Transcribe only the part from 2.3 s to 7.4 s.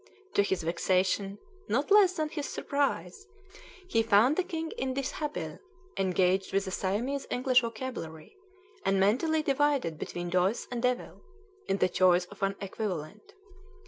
surprise, he found the king in dishabille, engaged with a Siamese